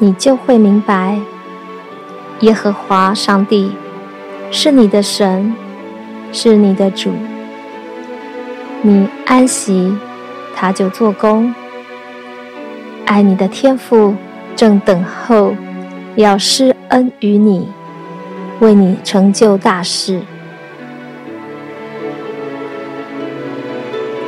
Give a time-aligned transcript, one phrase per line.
[0.00, 1.18] 你就会明白，
[2.40, 3.72] 耶和华上帝
[4.50, 5.52] 是你的神，
[6.32, 7.10] 是你的主。
[8.82, 9.92] 你安息，
[10.54, 11.52] 他就做工。
[13.06, 14.14] 爱你的天父
[14.54, 15.56] 正等候，
[16.14, 17.68] 要施恩于你，
[18.60, 20.22] 为你成就大事。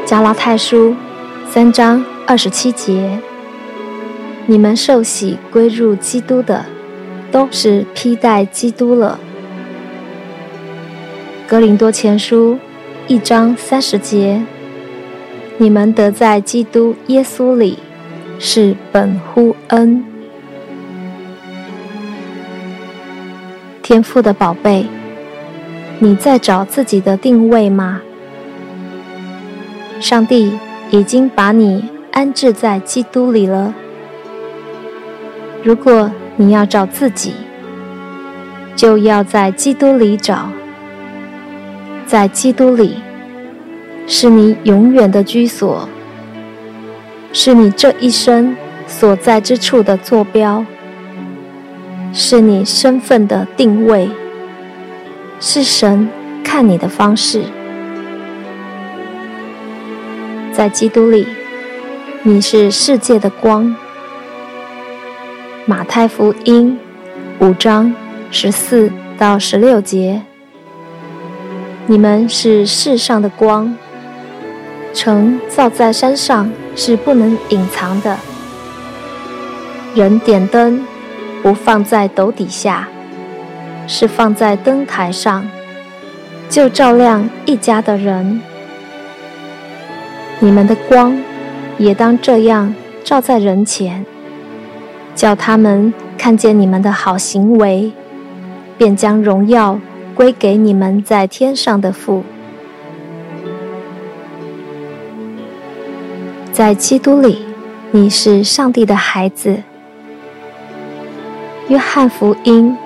[0.04, 0.96] 加拉太书
[1.48, 3.20] 三章二十七节。
[4.50, 6.66] 你们受洗归入基督的，
[7.30, 9.16] 都是披戴基督了。
[11.46, 12.58] 格林多前书
[13.06, 14.42] 一章三十节，
[15.56, 17.78] 你们得在基督耶稣里，
[18.40, 20.04] 是本乎恩。
[23.84, 24.84] 天父的宝贝，
[26.00, 28.00] 你在找自己的定位吗？
[30.00, 30.58] 上帝
[30.90, 33.72] 已经把你安置在基督里了。
[35.62, 37.34] 如果你要找自己，
[38.74, 40.48] 就要在基督里找。
[42.06, 42.96] 在基督里，
[44.06, 45.86] 是你永远的居所，
[47.32, 50.64] 是你这一生所在之处的坐标，
[52.12, 54.08] 是你身份的定位，
[55.38, 56.08] 是神
[56.42, 57.42] 看你的方式。
[60.52, 61.26] 在基督里，
[62.22, 63.76] 你是世界的光。
[65.70, 66.76] 马太福音
[67.38, 67.94] 五章
[68.32, 70.20] 十四到十六节：
[71.86, 73.72] 你们是世上的光，
[74.92, 78.18] 城造在山上是不能隐藏的。
[79.94, 80.84] 人点灯
[81.40, 82.88] 不放在斗底下，
[83.86, 85.48] 是放在灯台上，
[86.48, 88.42] 就照亮一家的人。
[90.40, 91.16] 你们的光
[91.78, 92.74] 也当这样
[93.04, 94.04] 照在人前。
[95.14, 97.92] 叫他们看见你们的好行为，
[98.78, 99.78] 便将荣耀
[100.14, 102.22] 归给你们在天上的父。
[106.52, 107.44] 在基督里，
[107.90, 109.62] 你是上帝的孩子。
[111.68, 112.76] 约翰福音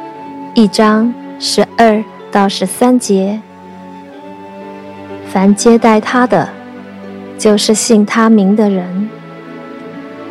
[0.55, 3.41] 一章十二到十三节：
[5.29, 6.49] 凡接待他的，
[7.39, 9.09] 就是信他名的人，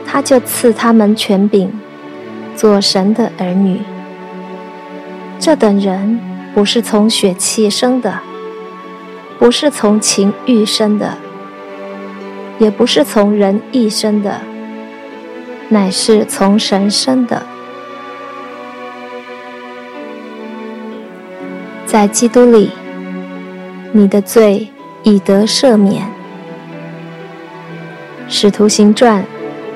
[0.06, 1.72] 他就赐他们权柄。
[2.56, 3.82] 做神的儿女，
[5.40, 6.20] 这等人
[6.54, 8.20] 不是从血气生的，
[9.40, 11.18] 不是从情欲生的，
[12.60, 14.40] 也不是从人意生的，
[15.70, 17.42] 乃是从神生的。
[21.86, 22.72] 在基督里，
[23.92, 24.70] 你的罪
[25.04, 26.08] 已得赦免。
[28.30, 29.24] 使徒行传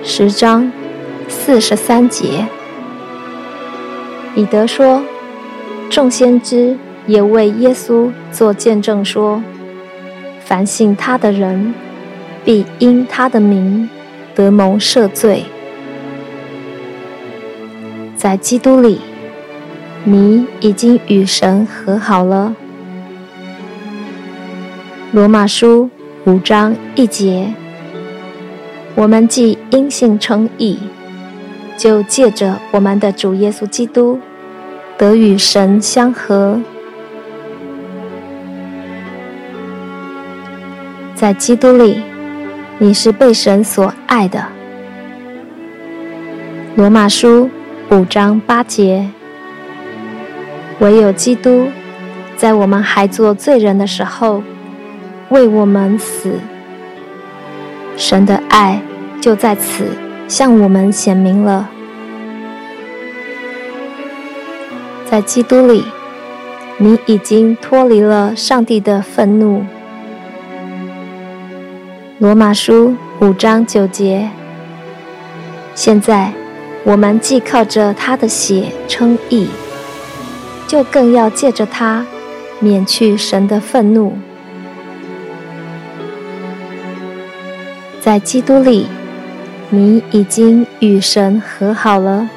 [0.03, 0.71] 十章
[1.27, 2.47] 四十三节。
[4.37, 5.01] 彼得说
[5.89, 6.77] ：“众先知
[7.07, 9.41] 也为耶稣做见证说，
[10.45, 11.73] 凡信他的人，
[12.45, 13.89] 必因他的名
[14.35, 15.43] 得蒙赦罪。
[18.15, 19.01] 在基督里，
[20.03, 22.55] 你已经与神和好了。”
[25.13, 25.89] 罗马书
[26.25, 27.51] 五章一节
[28.93, 30.77] ：“我们既因信称义，
[31.75, 34.19] 就借着我们的主耶稣基督。”
[34.97, 36.59] 得与神相合，
[41.13, 42.01] 在基督里，
[42.79, 44.43] 你是被神所爱的。
[46.75, 47.47] 罗马书
[47.91, 49.07] 五章八节，
[50.79, 51.67] 唯有基督
[52.35, 54.41] 在我们还做罪人的时候
[55.29, 56.39] 为我们死，
[57.95, 58.81] 神的爱
[59.21, 59.91] 就在此
[60.27, 61.69] 向我们显明了。
[65.09, 65.85] 在基督里，
[66.77, 69.63] 你已经脱离了上帝的愤怒。
[72.19, 74.29] 罗马书五章九节。
[75.73, 76.33] 现在，
[76.83, 79.47] 我们既靠着他的血称义，
[80.67, 82.05] 就更要借着他
[82.59, 84.17] 免去神的愤怒。
[88.01, 88.87] 在基督里，
[89.69, 92.29] 你已经与神和好了。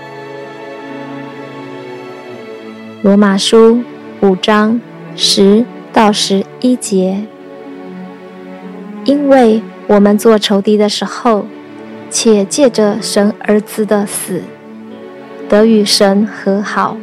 [3.03, 3.81] 罗马书
[4.21, 4.79] 五章
[5.17, 7.25] 十到十一节。
[9.07, 11.47] 因为我们做仇敌的时候，
[12.11, 14.43] 且借着神儿子的死，
[15.49, 16.99] 得与神和好；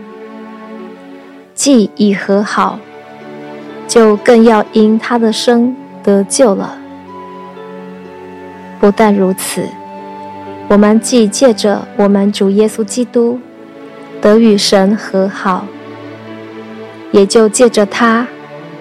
[1.55, 2.79] 既已和好，
[3.87, 6.77] 就更要因他的生得救了。
[8.79, 9.63] 不但如此，
[10.67, 13.39] 我们既借着我们主耶稣基督
[14.21, 15.65] 得与神和好，
[17.17, 18.27] 也就借着他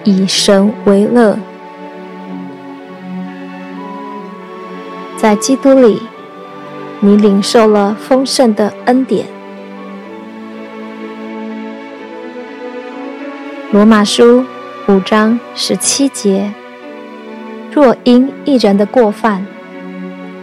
[0.03, 1.39] 以神为乐。
[5.17, 6.03] 在基督里，
[6.99, 9.25] 你领受了丰盛的恩典。
[13.71, 14.45] 罗马书
[14.87, 16.53] 五章十七节：
[17.71, 19.47] 若因一人的过犯，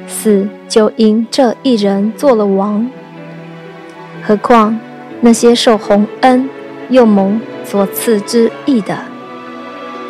[0.08, 2.90] 死就因这一人做了王，
[4.20, 4.76] 何况
[5.20, 6.50] 那些受洪恩
[6.90, 8.96] 又蒙所赐之义的，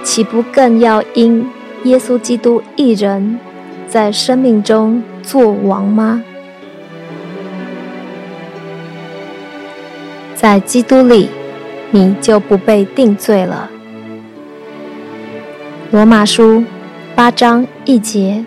[0.02, 1.48] 岂不更要因
[1.84, 3.38] 耶稣基督一人，
[3.88, 6.22] 在生命中作王吗？
[10.34, 11.28] 在基督里，
[11.90, 13.70] 你就不被定罪了。
[15.90, 16.64] 罗马书
[17.14, 18.44] 八章一节。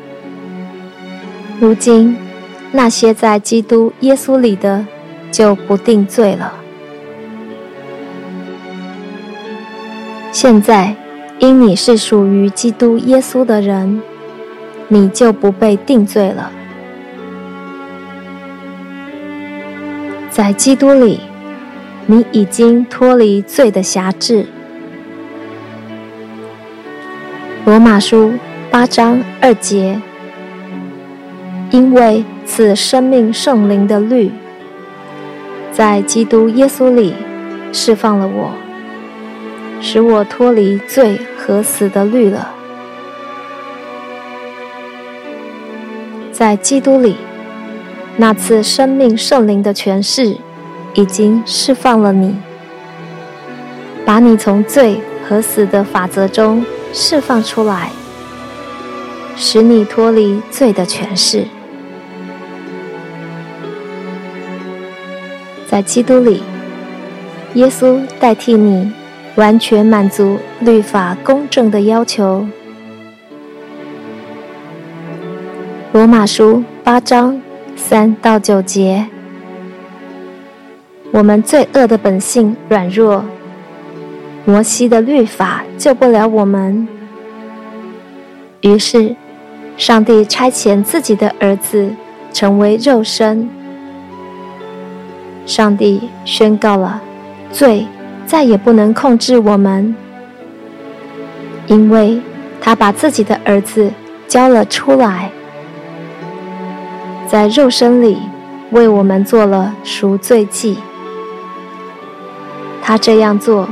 [1.59, 2.15] 如今，
[2.71, 4.85] 那些在基督耶稣里的，
[5.31, 6.53] 就不定罪了。
[10.39, 10.95] 现在，
[11.39, 13.99] 因你是属于基督耶稣的人。
[14.87, 16.51] 你就不被定罪了。
[20.29, 21.21] 在基督里，
[22.05, 24.45] 你已经脱离罪的辖制。
[27.65, 28.33] 罗马书
[28.69, 29.99] 八章二节，
[31.71, 34.31] 因为赐生命圣灵的律，
[35.71, 37.15] 在基督耶稣里
[37.73, 38.51] 释放了我，
[39.79, 42.53] 使我脱离罪和死的律了。
[46.31, 47.15] 在基督里，
[48.15, 50.37] 那次生命圣灵的权势
[50.93, 52.35] 已经释放了你，
[54.05, 56.63] 把你从罪和死的法则中
[56.93, 57.89] 释放出来，
[59.35, 61.45] 使你脱离罪的权势。
[65.67, 66.43] 在基督里，
[67.55, 68.91] 耶稣代替你，
[69.37, 72.45] 完全满足律法公正的要求。
[75.93, 77.39] 罗马书八章
[77.75, 79.05] 三到九节，
[81.11, 83.23] 我们罪恶的本性软弱，
[84.43, 86.87] 摩西的律法救不了我们。
[88.61, 89.15] 于是，
[89.77, 91.91] 上帝差遣自己的儿子
[92.33, 93.47] 成为肉身。
[95.45, 96.99] 上帝宣告了，
[97.51, 97.85] 罪
[98.27, 99.95] 再也不能控制我们，
[101.67, 102.21] 因为
[102.59, 103.89] 他把自己的儿子
[104.27, 105.31] 交了出来。
[107.25, 108.17] 在肉身里
[108.71, 110.77] 为我们做了赎罪祭。
[112.81, 113.69] 他这样做，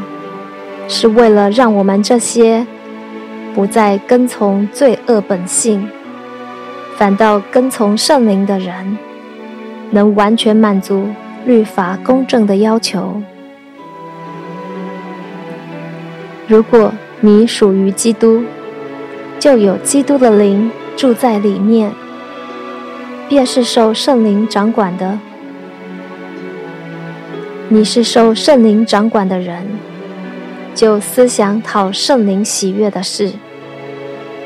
[0.87, 2.65] 是为了让我们这些
[3.53, 5.85] 不再跟从罪恶本性，
[6.95, 8.97] 反倒跟从圣灵的人，
[9.91, 11.09] 能完全满足
[11.45, 13.21] 律法公正的要求。
[16.47, 18.43] 如果你属于基督，
[19.39, 21.91] 就有基督的灵住在里面。
[23.27, 25.17] 便是受圣灵掌管的。
[27.69, 29.65] 你是受圣灵掌管的人，
[30.75, 33.31] 就思想讨圣灵喜悦的事，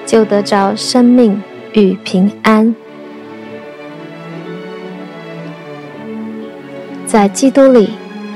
[0.05, 2.73] 就得着生命与平安。
[7.05, 7.89] 在基督里，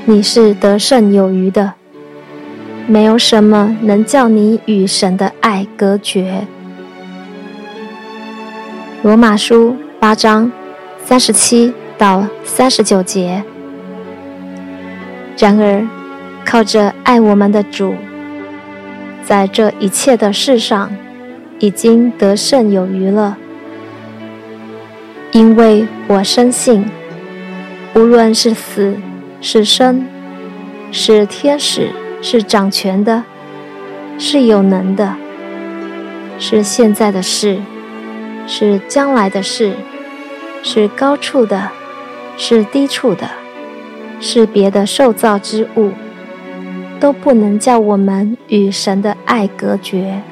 [0.04, 1.72] 你是得胜有余的，
[2.86, 6.46] 没有什么能叫你与神的爱隔绝。
[9.02, 9.76] 罗马书。
[10.00, 10.52] 八章
[11.02, 13.42] 三十七到三十九节。
[15.38, 15.82] 然而，
[16.44, 17.94] 靠着爱我们的主，
[19.24, 20.94] 在这一切的事上，
[21.58, 23.38] 已经得胜有余了。
[25.32, 26.84] 因为我深信，
[27.94, 28.94] 无论是死
[29.40, 30.04] 是生，
[30.92, 31.88] 是天使
[32.26, 33.22] 是掌权的，
[34.18, 35.14] 是有能的，
[36.38, 37.60] 是现在的事，
[38.46, 39.74] 是将来的事。
[40.62, 41.70] 是高处的，
[42.38, 43.28] 是低处的，
[44.22, 45.90] 是别的受造之物，
[46.98, 50.22] 都不能叫我们与神的爱隔绝。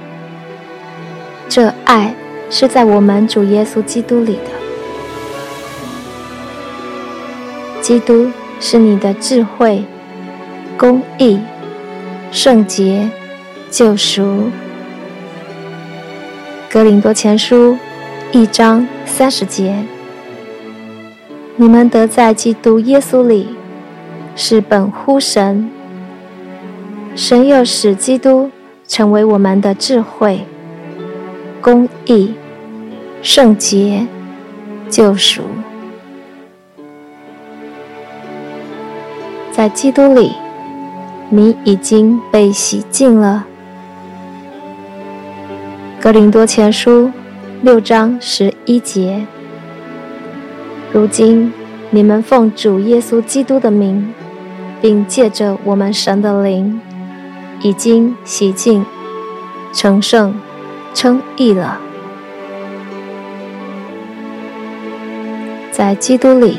[1.47, 2.15] 这爱
[2.49, 4.51] 是在我们主耶稣基督里的。
[7.83, 9.85] 基督是你的智慧、
[10.79, 11.39] 公义、
[12.33, 13.11] 圣洁、
[13.71, 14.51] 救赎。
[16.71, 17.77] 哥林多前书
[18.33, 19.77] 一章三十节：
[21.57, 23.55] 你们得在基督耶稣里，
[24.35, 25.71] 是本乎神，
[27.15, 28.51] 神又使基督
[28.89, 30.47] 成为我们的智慧、
[31.61, 32.33] 公义、
[33.21, 34.07] 圣洁、
[34.89, 35.43] 救赎。
[39.53, 40.33] 在基督里，
[41.35, 43.47] 你已经被洗净了。
[45.99, 47.11] 哥林多前书
[47.63, 49.27] 六章十一节。
[50.93, 51.51] 如今
[51.89, 54.13] 你们奉主耶稣基督的名，
[54.83, 56.79] 并借着我们神的灵，
[57.63, 58.85] 已经洗净、
[59.73, 60.39] 成圣、
[60.93, 61.81] 称义了。
[65.71, 66.59] 在基督里，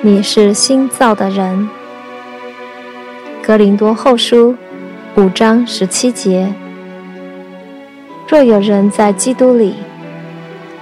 [0.00, 1.68] 你是新造的人。
[3.44, 4.54] 格林多后书
[5.16, 6.54] 五章十七节：
[8.28, 9.74] 若有人在基督里，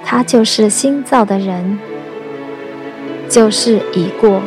[0.05, 1.79] 他就是新造的人，
[3.31, 4.43] 旧事已过，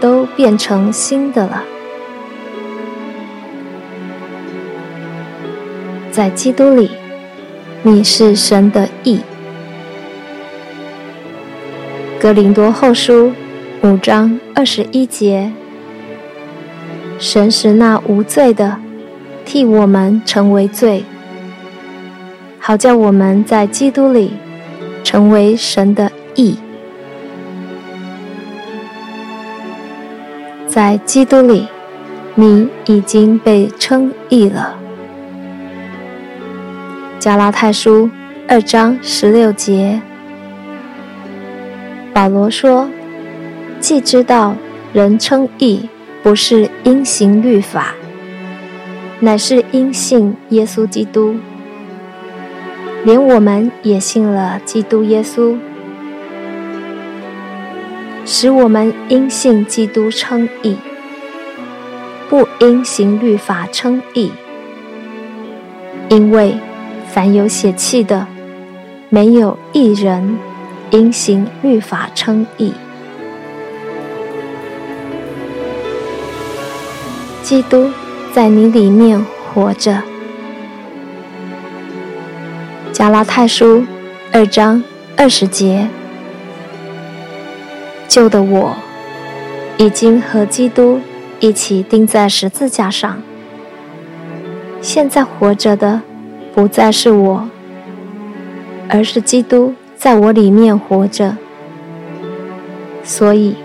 [0.00, 1.62] 都变成新的了。
[6.10, 6.90] 在基督里，
[7.84, 9.20] 你是神的义。
[12.20, 13.32] 格林多后书
[13.82, 15.52] 五章二十一节。
[17.22, 18.76] 神使那无罪的
[19.44, 21.04] 替我们成为罪，
[22.58, 24.32] 好叫我们在基督里
[25.04, 26.58] 成为神的义。
[30.66, 31.68] 在基督里，
[32.34, 34.76] 你已经被称义了。
[37.20, 38.10] 加拉太书
[38.48, 40.02] 二章十六节，
[42.12, 42.90] 保罗说
[43.78, 44.56] ：“既知道
[44.92, 45.88] 人称义。”
[46.22, 47.94] 不是因行律法，
[49.18, 51.34] 乃是因信耶稣基督。
[53.04, 55.56] 连我们也信了基督耶稣，
[58.24, 60.76] 使我们因信基督称义，
[62.30, 64.30] 不因行律法称义。
[66.08, 66.54] 因为
[67.08, 68.28] 凡有血气的，
[69.08, 70.38] 没有一人
[70.90, 72.72] 因行律法称义。
[77.42, 77.90] 基督
[78.32, 80.02] 在你里面活着。
[82.92, 83.84] 加拉太书
[84.32, 84.82] 二章
[85.16, 85.88] 二十节，
[88.06, 88.76] 旧的我
[89.76, 91.00] 已经和基督
[91.40, 93.20] 一起钉在十字架上。
[94.80, 96.00] 现在活着的
[96.54, 97.48] 不再是我，
[98.88, 101.36] 而是基督在我里面活着。
[103.02, 103.56] 所以，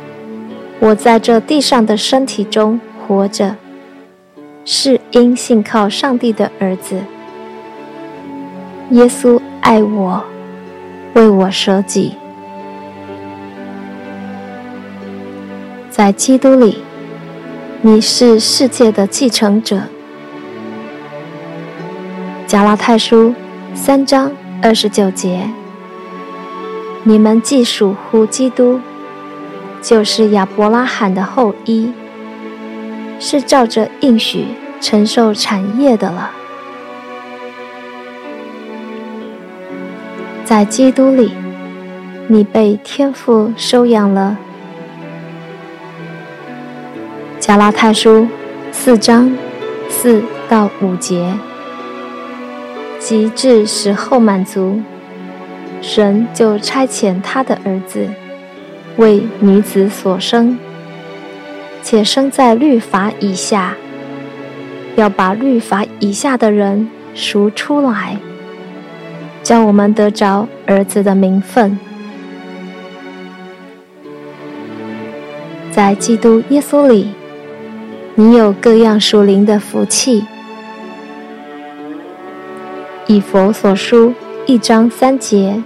[0.80, 3.56] 我在这地上的身体中活着。
[4.70, 7.00] 是因信靠上帝的儿子
[8.92, 10.22] 耶稣爱我，
[11.14, 12.16] 为我舍己，
[15.90, 16.80] 在基督里，
[17.82, 19.84] 你是世界的继承者。
[22.46, 23.34] 加拉太书
[23.74, 24.30] 三章
[24.62, 25.50] 二十九节，
[27.04, 28.82] 你们既属乎基督，
[29.82, 31.90] 就是亚伯拉罕的后裔。
[33.20, 34.46] 是照着应许
[34.80, 36.32] 承受产业的了。
[40.46, 41.34] 在基督里，
[42.28, 44.38] 你被天父收养了。
[47.40, 48.28] 加拉太书
[48.72, 49.32] 四章
[49.90, 51.34] 四到五节，
[53.00, 54.82] 及至时候满足，
[55.82, 58.08] 神就差遣他的儿子，
[58.98, 60.58] 为女子所生。
[61.82, 63.76] 且生在律法以下，
[64.96, 68.18] 要把律法以下的人赎出来，
[69.42, 71.80] 叫我们得着儿子的名分。
[75.72, 77.10] 在基督耶稣里，
[78.16, 80.26] 你有各样属灵的福气。
[83.06, 84.14] 以佛所书
[84.46, 85.64] 一章三节，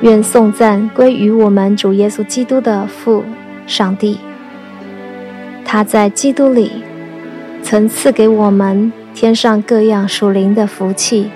[0.00, 3.24] 愿颂赞归于我们主耶稣基督的父。
[3.66, 4.18] 上帝，
[5.64, 6.82] 他在基督里
[7.62, 11.30] 曾赐给我们天上各样属灵的福气，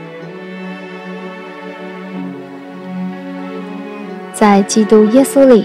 [4.33, 5.65] 在基督耶稣里，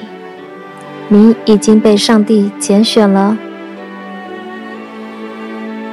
[1.09, 3.37] 你已经被上帝拣选了。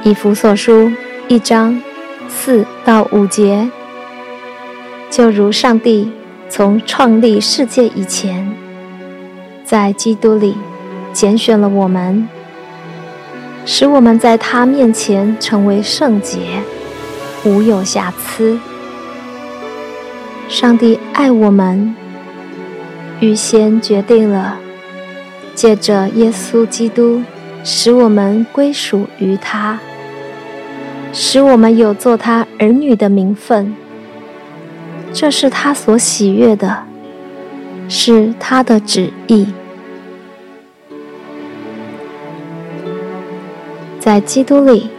[0.03, 0.91] 以弗所书
[1.27, 1.79] 一章
[2.27, 3.69] 四到五节，
[5.09, 6.11] 就如上帝
[6.49, 8.51] 从创立世界以前。
[9.71, 10.57] 在基督里
[11.13, 12.27] 拣选了我们，
[13.65, 16.61] 使我们在他面前成为圣洁，
[17.45, 18.59] 无有瑕疵。
[20.49, 21.95] 上帝爱我们，
[23.21, 24.59] 预先决定了，
[25.55, 27.21] 借着耶稣基督，
[27.63, 29.79] 使我们归属于他，
[31.13, 33.73] 使我们有做他儿女的名分。
[35.13, 36.83] 这是他所喜悦的，
[37.87, 39.47] 是他的旨意。
[44.11, 44.89] 在基督里，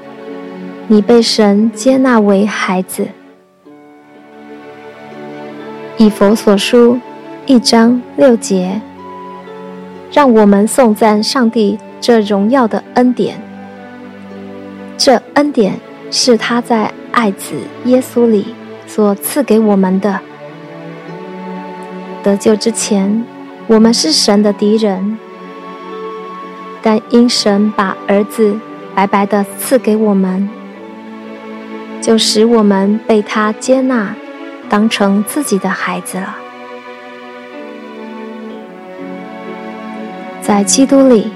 [0.89, 3.07] 你被神接纳为孩子。
[5.99, 6.99] 以佛所书
[7.45, 8.81] 一章六节，
[10.11, 13.39] 让我们颂赞上帝这荣耀的恩典。
[14.97, 15.75] 这恩典
[16.11, 17.55] 是他在爱子
[17.85, 18.55] 耶稣里
[18.87, 20.21] 所赐给我们的。
[22.23, 23.23] 得救之前，
[23.67, 25.19] 我们是神的敌人，
[26.81, 28.57] 但因神把儿子。
[28.95, 30.49] 白白的赐给我们，
[32.01, 34.15] 就使我们被他接纳，
[34.69, 36.37] 当成自己的孩子了。
[40.43, 41.31] 在基督里，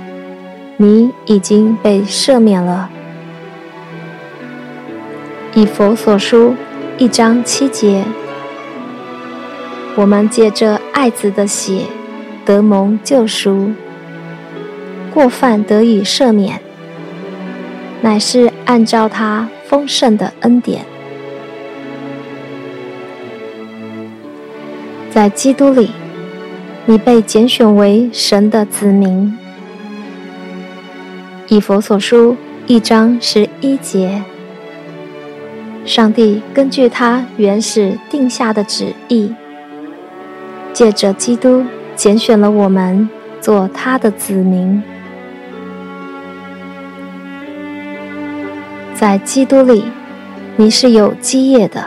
[0.77, 2.91] 你已经被赦免了。
[5.55, 6.55] 以佛所书
[6.99, 8.05] 一章七节，
[9.95, 11.87] 我们借着爱子的血
[12.45, 13.73] 得蒙救赎，
[15.15, 16.61] 过犯得以赦免。
[18.03, 20.85] 乃是按照他丰盛的恩典，
[25.11, 25.91] 在基督里，
[26.85, 29.37] 你被拣选为神的子民。
[31.49, 32.37] 以佛所书
[32.67, 34.23] 一章十一节，
[35.85, 39.35] 上帝根据他原始定下的旨意，
[40.73, 41.65] 借着基督
[41.97, 43.09] 拣选了我们
[43.41, 44.83] 做他的子民。
[48.99, 49.85] 在基督里，
[50.57, 51.85] 你是有基业的。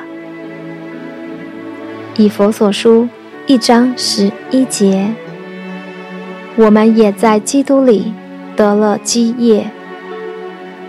[2.17, 3.09] 以佛所书
[3.47, 5.11] 一章十一节，
[6.55, 8.13] 我们也在基督里
[8.55, 9.71] 得了基业。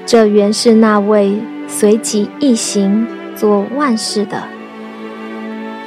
[0.05, 4.43] 这原是那位随己意行做万事的，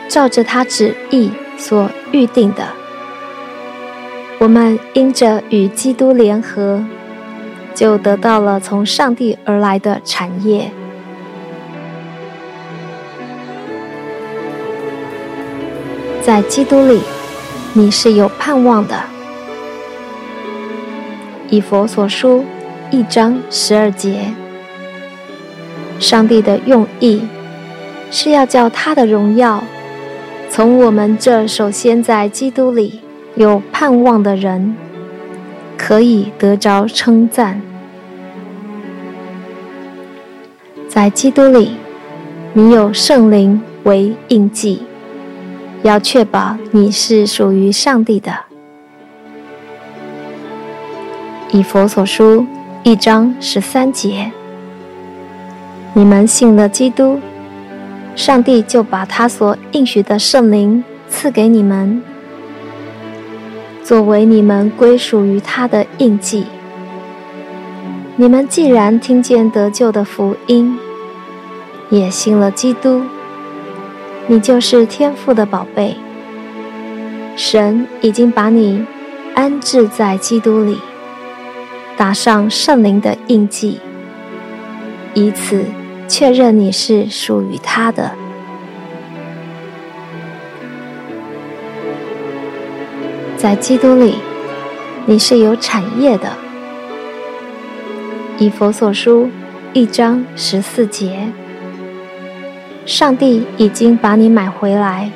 [0.09, 2.69] 照着他旨意所预定的。
[4.39, 6.83] 我们因着与基督联合。
[7.73, 10.71] 就得到了从上帝而来的产业。
[16.21, 17.01] 在基督里，
[17.73, 18.95] 你是有盼望的。
[21.49, 22.45] 以佛所书
[22.89, 24.33] 一章十二节，
[25.99, 27.27] 上帝的用意
[28.09, 29.63] 是要叫他的荣耀
[30.49, 33.01] 从我们这首先在基督里
[33.35, 34.75] 有盼望的人。
[35.77, 37.61] 可以得着称赞，
[40.87, 41.75] 在基督里，
[42.53, 44.83] 你有圣灵为印记，
[45.81, 48.31] 要确保你是属于上帝的。
[51.51, 52.45] 以佛所书
[52.83, 54.31] 一章十三节，
[55.93, 57.19] 你们信了基督，
[58.15, 62.01] 上帝就把他所应许的圣灵赐给你们。
[63.83, 66.45] 作为你们归属于他的印记，
[68.15, 70.77] 你们既然听见得救的福音，
[71.89, 73.01] 也信了基督，
[74.27, 75.97] 你就是天父的宝贝。
[77.35, 78.85] 神已经把你
[79.35, 80.77] 安置在基督里，
[81.97, 83.81] 打上圣灵的印记，
[85.13, 85.65] 以此
[86.07, 88.22] 确认你是属于他的。
[93.43, 94.15] 在基督里，
[95.05, 96.31] 你是有产业的。
[98.37, 99.29] 以佛所书
[99.73, 101.27] 一章十四节，
[102.85, 105.11] 上帝已经把你买回来，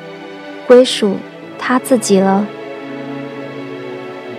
[0.66, 1.16] 归属
[1.58, 2.46] 他自己了。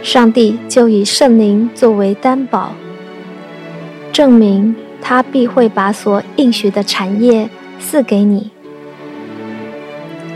[0.03, 2.73] 上帝就以圣灵作为担保，
[4.13, 7.49] 证明他必会把所应许的产业
[7.79, 8.51] 赐给你。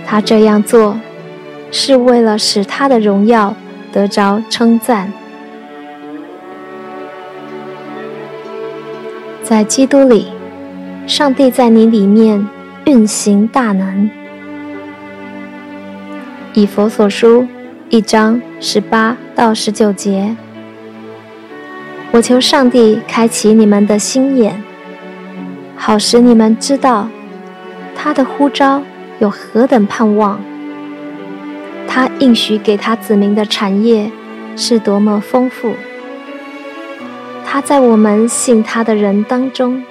[0.07, 0.97] 他这样做。
[1.73, 3.55] 是为了使他的荣耀
[3.91, 5.11] 得着称赞。
[9.41, 10.27] 在基督里，
[11.07, 12.47] 上帝在你里面
[12.85, 14.07] 运行大能。
[16.53, 17.47] 以佛所书
[17.89, 20.35] 一章十八到十九节，
[22.11, 24.61] 我求上帝开启你们的心眼，
[25.75, 27.07] 好使你们知道
[27.95, 28.83] 他的呼召
[29.17, 30.39] 有何等盼望。
[31.87, 34.11] 他应许给他子民的产业
[34.55, 35.73] 是多么丰富，
[37.45, 39.83] 他在我们信他的人当中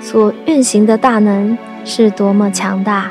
[0.00, 3.10] 所运行的大能是多么强大！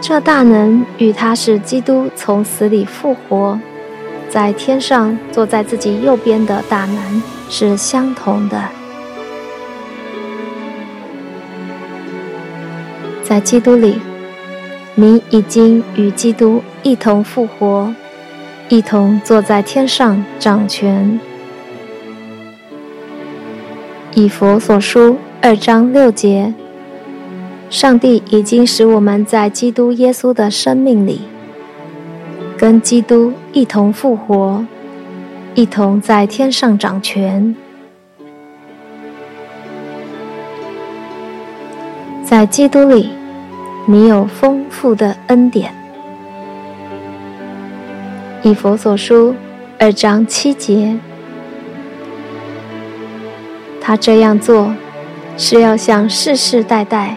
[0.00, 3.58] 这大能与他使基督从死里复活，
[4.28, 8.62] 在天上坐在自己右边的大能是相同的。
[13.22, 14.00] 在基督里，
[15.00, 17.94] 你已经与基督一同复活，
[18.68, 21.20] 一同坐在天上掌权。
[24.14, 26.52] 以佛所书二章六节，
[27.70, 31.20] 上帝已经使我们在基督耶稣的生命里，
[32.56, 34.66] 跟基督一同复活，
[35.54, 37.54] 一同在天上掌权。
[42.24, 43.10] 在基督里，
[43.90, 45.72] 你有丰富的恩典。
[48.42, 49.34] 以佛所书
[49.78, 50.94] 二章七节。
[53.80, 54.74] 他这样做，
[55.38, 57.16] 是要向世世代代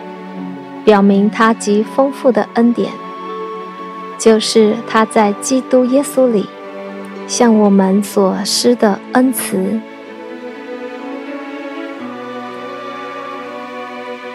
[0.86, 2.90] 表明他极丰富的恩典，
[4.18, 6.48] 就是他在基督耶稣里
[7.28, 9.78] 向我们所施的恩慈。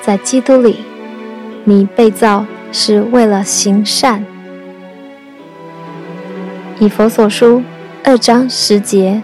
[0.03, 0.85] 在基督里，
[1.69, 4.25] 你被造是为了行善。
[6.79, 7.61] 以佛所书
[8.05, 9.21] 二章十节。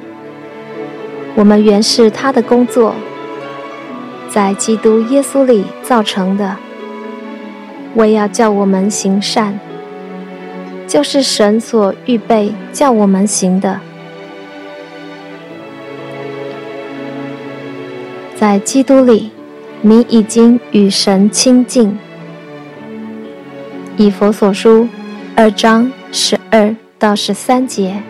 [1.36, 2.96] 我们原是他的工作，
[4.28, 6.56] 在基督耶稣里造成的，
[7.94, 9.60] 为要叫我们行善，
[10.88, 13.78] 就是神所预备叫我们行的。
[18.34, 19.30] 在基督里，
[19.80, 21.96] 你已经与神亲近。
[23.98, 24.88] 以佛所书
[25.36, 28.02] 二章十二到十三节。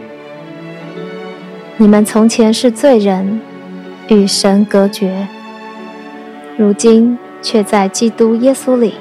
[1.77, 3.41] 你们从前是罪人，
[4.09, 5.27] 与神隔绝，
[6.57, 8.95] 如今却在基督耶稣里，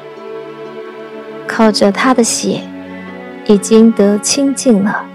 [1.47, 2.61] 靠着他的血，
[3.45, 5.05] 已经得清净了。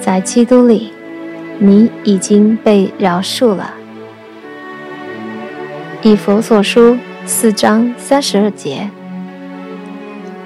[0.00, 0.92] 在基督里，
[1.60, 3.74] 你已经被饶恕了。
[6.02, 8.90] 以佛所书四章三十二节，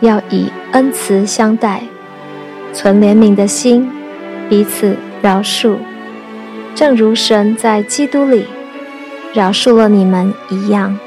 [0.00, 1.82] 要以恩慈相待。
[2.72, 3.90] 存怜悯的心，
[4.50, 5.76] 彼此饶恕，
[6.74, 8.44] 正如神在基督里
[9.32, 10.98] 饶恕了你们一样。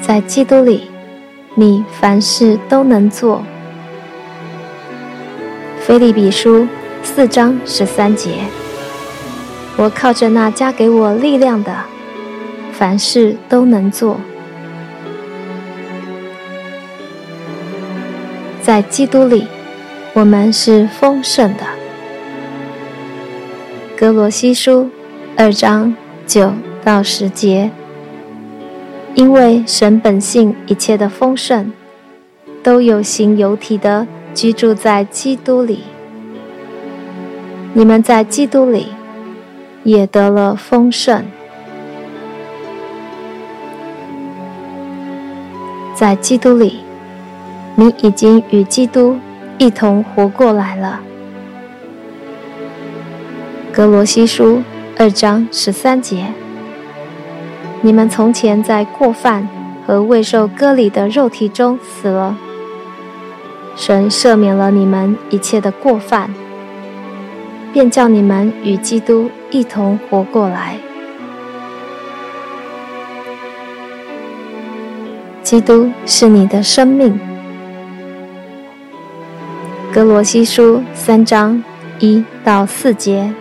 [0.00, 0.90] 在基督里，
[1.54, 3.44] 你凡事都能做。
[5.80, 6.66] 腓利比书
[7.04, 8.32] 四章十三节，
[9.78, 11.84] 我靠着那加给我力量的，
[12.72, 14.18] 凡事都能做。
[18.62, 19.46] 在基督里，
[20.14, 21.64] 我们是丰盛的。
[23.94, 24.88] 格罗西书
[25.36, 25.94] 二章
[26.26, 27.70] 九到十节，
[29.14, 31.70] 因为神本性一切的丰盛，
[32.62, 35.84] 都有形有体的居住在基督里。
[37.74, 38.88] 你们在基督里
[39.86, 41.24] 也得了丰盛，
[45.94, 46.80] 在基督里。
[47.76, 49.16] 你已经与基督
[49.58, 51.00] 一同活过来了。
[53.72, 54.60] 格罗西书
[54.98, 56.32] 二章十三节：
[57.80, 59.48] 你们从前在过犯
[59.86, 62.36] 和未受割礼的肉体中死了，
[63.76, 66.34] 神赦免了你们一切的过犯，
[67.72, 70.76] 便叫你们与基督一同活过来。
[75.42, 77.18] 基督是你的生命。
[79.92, 81.62] 格罗西书三章
[82.00, 83.32] 一到四节，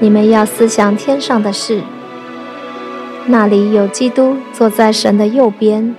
[0.00, 1.80] 你们要思想天上的事，
[3.26, 5.94] 那里有基督坐在神的右边，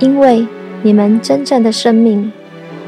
[0.00, 0.46] 因为
[0.82, 2.32] 你们真正的生命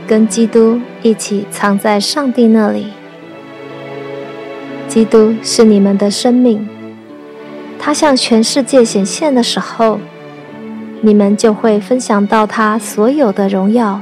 [0.09, 2.87] 跟基督一起藏在上帝那里。
[4.91, 6.69] 基督是你们的生命，
[7.79, 10.01] 他向全世界显现的时候，
[11.01, 14.01] 你们就会分享到他所有的荣耀。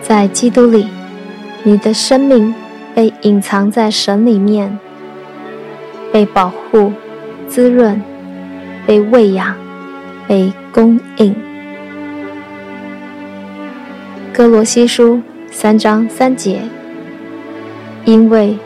[0.00, 0.86] 在基督里，
[1.64, 2.54] 你的生命
[2.94, 4.78] 被隐藏在神里面，
[6.10, 6.94] 被保护、
[7.46, 8.02] 滋润、
[8.86, 9.54] 被喂养、
[10.26, 11.36] 被供应。
[14.32, 15.20] 哥罗西书
[15.56, 16.62] 三章三节，
[18.04, 18.58] 因为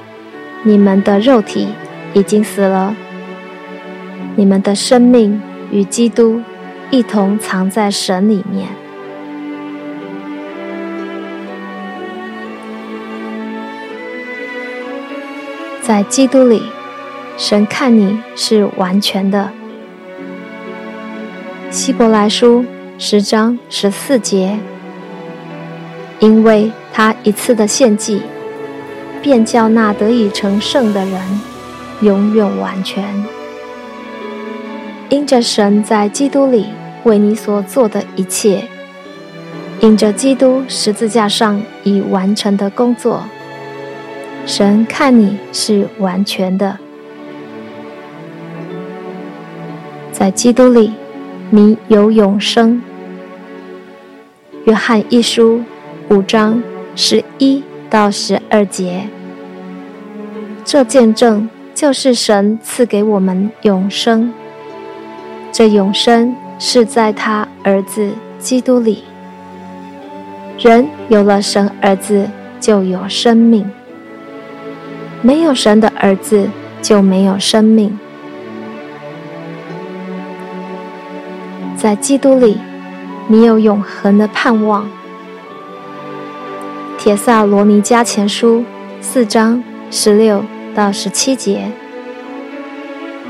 [0.63, 1.69] 你们的肉体
[2.15, 2.97] 已经死了，
[4.35, 5.39] 你们的生命
[5.71, 6.41] 与基督
[6.91, 8.69] 一同藏在神里面。
[15.83, 16.63] 在基督里，
[17.37, 19.51] 神看你是完全的。
[21.71, 22.65] 希伯来书
[22.97, 24.59] 十章十四节，
[26.21, 28.23] 因为他一次的献祭，
[29.23, 31.41] 便叫那得以成圣的人
[32.03, 33.05] 永远完全。
[35.09, 36.67] 因着神在基督里
[37.05, 38.65] 为你所做的一切，
[39.81, 43.25] 因着基督十字架上已完成的工作。
[44.45, 46.79] 神看你是完全的，
[50.11, 50.93] 在基督里，
[51.51, 52.83] 你有永生。
[54.65, 55.63] 约翰一书
[56.11, 56.63] 五章
[56.97, 59.07] 十一到十二节，
[60.65, 64.33] 这见证就是神赐给我们永生。
[65.53, 69.05] 这永生是在他儿子基督里。
[70.59, 72.27] 人有了神儿子，
[72.59, 73.71] 就有生命。
[75.21, 76.49] 没有神的儿子
[76.81, 77.99] 就没有生命。
[81.77, 82.57] 在基督里，
[83.27, 84.89] 你有永恒的盼望。
[87.09, 88.63] 帖撒罗尼迦前书
[89.01, 90.45] 四章十六
[90.75, 91.73] 到十七节，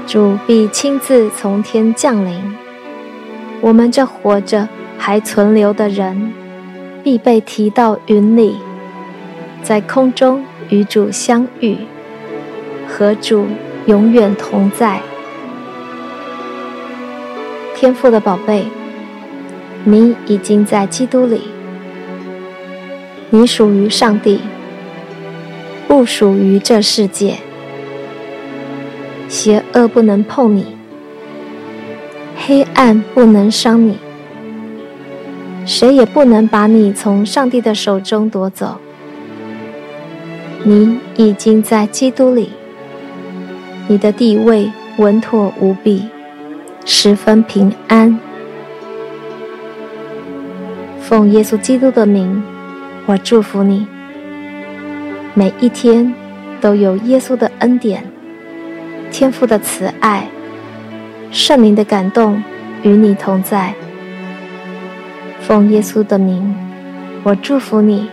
[0.04, 2.56] 主必亲自从天降临，
[3.60, 6.32] 我们这活着还存留的人，
[7.04, 8.56] 必被提到云里，
[9.62, 10.42] 在空中。
[10.70, 11.76] 与主相遇，
[12.88, 13.46] 和主
[13.86, 15.00] 永远同在。
[17.76, 18.64] 天赋的宝贝，
[19.84, 21.42] 你已经在基督里，
[23.30, 24.40] 你属于上帝，
[25.86, 27.34] 不属于这世界。
[29.28, 30.64] 邪恶不能碰你，
[32.36, 33.98] 黑暗不能伤你，
[35.66, 38.78] 谁也不能把你从上帝的手中夺走。
[40.64, 42.50] 你已经在基督里，
[43.86, 46.08] 你的地位稳妥无比，
[46.86, 48.18] 十分平安。
[51.02, 52.42] 奉耶稣基督的名，
[53.08, 53.86] 我祝福你，
[55.32, 56.12] 每一天
[56.60, 58.04] 都有耶稣的恩典、
[59.10, 60.28] 天父的慈爱、
[61.30, 62.42] 圣灵的感动
[62.82, 63.72] 与你同在。
[65.40, 66.54] 奉耶稣的名，
[67.22, 68.10] 我祝福你。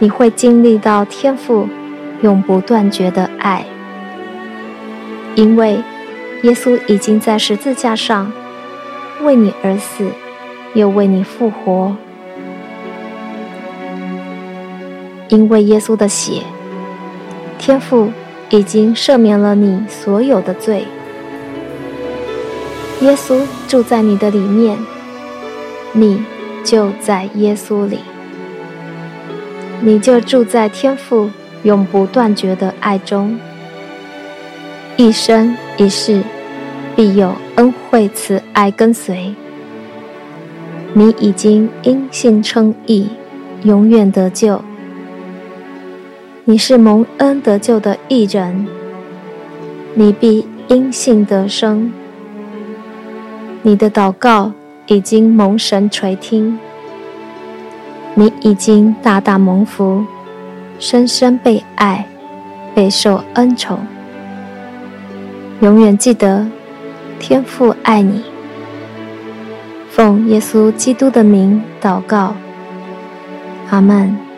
[0.00, 1.66] 你会经历到天父
[2.20, 3.64] 永不断绝的爱，
[5.34, 5.82] 因为
[6.42, 8.30] 耶稣已经在十字架上
[9.22, 10.10] 为你而死，
[10.74, 11.96] 又为你复活。
[15.32, 16.42] 因为耶稣的血，
[17.58, 18.12] 天父
[18.50, 20.84] 已经赦免了你所有的罪。
[23.00, 24.76] 耶稣住在你的里面，
[25.92, 26.22] 你
[26.62, 28.00] 就在耶稣里。
[29.80, 31.30] 你就住在天父
[31.62, 33.40] 永不断绝的爱中，
[34.98, 36.22] 一生一世
[36.94, 39.34] 必有恩惠慈爱跟随。
[40.92, 43.08] 你已经因信称义，
[43.62, 44.62] 永远得救。
[46.44, 48.66] 你是蒙恩得救的义人，
[49.94, 51.92] 你必因信得生。
[53.62, 54.50] 你的祷告
[54.88, 56.58] 已经蒙神垂听。
[58.14, 60.04] 你已经大大蒙福，
[60.80, 62.04] 深深被爱，
[62.74, 63.78] 备受恩宠。
[65.60, 66.44] 永远记得，
[67.20, 68.20] 天父爱你。
[69.90, 72.34] 奉耶稣基督的名祷告，
[73.70, 74.31] 阿门。